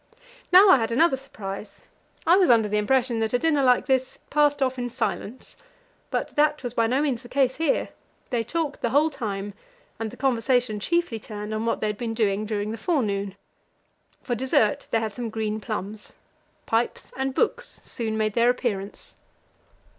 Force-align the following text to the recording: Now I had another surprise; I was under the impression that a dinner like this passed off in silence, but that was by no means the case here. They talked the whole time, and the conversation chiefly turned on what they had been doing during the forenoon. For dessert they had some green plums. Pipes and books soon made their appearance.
Now 0.51 0.67
I 0.69 0.77
had 0.77 0.91
another 0.91 1.15
surprise; 1.15 1.83
I 2.25 2.35
was 2.35 2.49
under 2.49 2.67
the 2.67 2.79
impression 2.79 3.19
that 3.19 3.33
a 3.33 3.37
dinner 3.37 3.61
like 3.61 3.85
this 3.85 4.17
passed 4.31 4.59
off 4.63 4.79
in 4.79 4.89
silence, 4.89 5.55
but 6.09 6.29
that 6.35 6.63
was 6.63 6.73
by 6.73 6.87
no 6.87 7.03
means 7.03 7.21
the 7.21 7.29
case 7.29 7.57
here. 7.57 7.89
They 8.31 8.43
talked 8.43 8.81
the 8.81 8.89
whole 8.89 9.11
time, 9.11 9.53
and 9.99 10.09
the 10.09 10.17
conversation 10.17 10.79
chiefly 10.79 11.19
turned 11.19 11.53
on 11.53 11.67
what 11.67 11.81
they 11.81 11.87
had 11.87 11.99
been 11.99 12.15
doing 12.15 12.47
during 12.47 12.71
the 12.71 12.79
forenoon. 12.79 13.35
For 14.23 14.33
dessert 14.33 14.87
they 14.89 14.99
had 14.99 15.13
some 15.13 15.29
green 15.29 15.59
plums. 15.61 16.13
Pipes 16.65 17.11
and 17.15 17.35
books 17.35 17.81
soon 17.83 18.17
made 18.17 18.33
their 18.33 18.49
appearance. 18.49 19.15